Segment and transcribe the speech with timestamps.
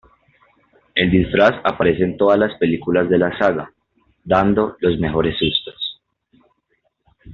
[0.95, 3.71] El disfraz aparece en todas las películas de la saga,
[4.23, 6.01] dando los mejores sustos.